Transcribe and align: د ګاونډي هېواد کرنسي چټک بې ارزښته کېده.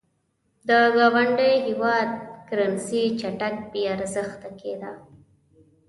د 0.67 0.69
ګاونډي 0.95 1.53
هېواد 1.67 2.09
کرنسي 2.47 3.03
چټک 3.19 3.55
بې 3.71 3.81
ارزښته 3.93 4.49
کېده. 4.59 4.91